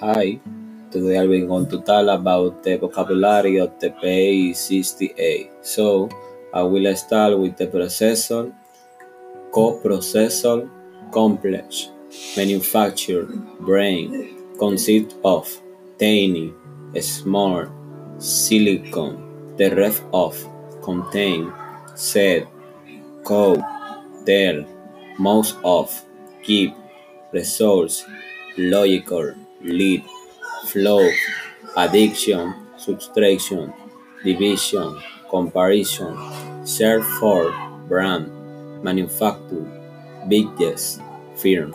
[0.00, 0.38] Hi,
[0.90, 5.50] today we're going to talk about the vocabulary of the page 68.
[5.62, 6.10] So,
[6.52, 8.52] I will start with the processor,
[9.52, 10.68] coprocessor,
[11.10, 11.88] complex,
[12.36, 13.24] manufacture,
[13.60, 15.48] brain, consist of,
[15.98, 16.52] tiny,
[17.00, 17.64] small,
[18.18, 20.36] silicon, the ref of,
[20.82, 21.50] contain,
[21.94, 22.46] set,
[23.24, 23.64] code,
[24.26, 24.62] tell,
[25.18, 25.88] most of,
[26.42, 26.74] keep,
[27.32, 28.04] resource,
[28.58, 29.32] logical,
[29.62, 30.04] lead,
[30.66, 31.08] flow,
[31.76, 33.72] addiction, subtraction,
[34.24, 36.16] division, comparison,
[36.66, 37.52] share for,
[37.88, 38.28] brand,
[38.82, 39.66] manufacture,
[40.28, 41.00] biggest,
[41.36, 41.74] firm.